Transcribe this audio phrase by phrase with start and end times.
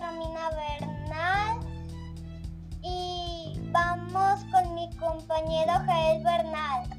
[0.00, 1.60] Romina Bernal
[2.82, 6.90] y vamos con mi compañero Jael Bernal.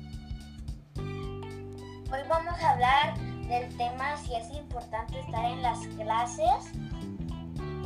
[0.97, 3.17] Hoy vamos a hablar
[3.47, 6.71] del tema si es importante estar en las clases.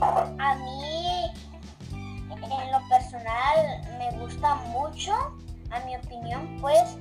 [0.01, 1.31] A mí,
[2.31, 5.13] en lo personal, me gusta mucho.
[5.71, 6.97] A mi opinión, pues,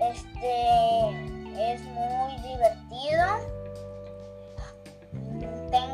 [0.00, 1.37] este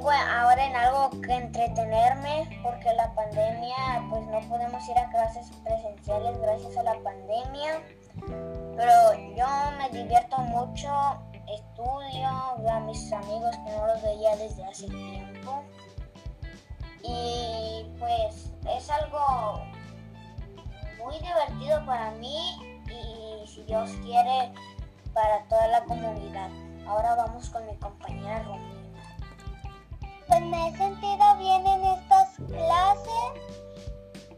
[0.05, 5.51] Tengo ahora en algo que entretenerme porque la pandemia, pues no podemos ir a clases
[5.65, 7.83] presenciales gracias a la pandemia.
[8.77, 9.47] Pero yo
[9.79, 10.91] me divierto mucho,
[11.49, 15.63] estudio, veo a mis amigos que no los veía desde hace tiempo.
[17.03, 19.65] Y pues es algo
[21.03, 24.53] muy divertido para mí y si Dios quiere
[25.15, 26.51] para toda la comunidad.
[26.87, 28.84] Ahora vamos con mi compañera Romina.
[30.51, 33.31] Me he sentido bien en estas clases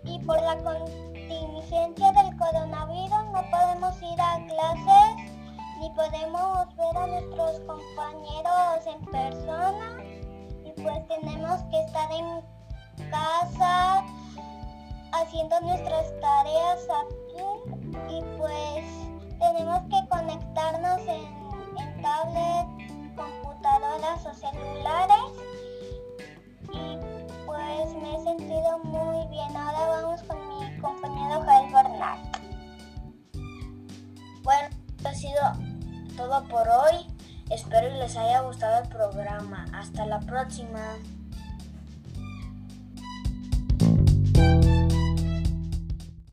[0.04, 5.32] y por la contingencia del coronavirus no podemos ir a clases
[5.80, 10.04] ni podemos ver a nuestros compañeros en persona
[10.64, 14.04] y pues tenemos que estar en casa
[15.12, 16.75] haciendo nuestras tareas
[36.16, 37.06] todo por hoy.
[37.50, 39.66] Espero les haya gustado el programa.
[39.72, 40.96] Hasta la próxima.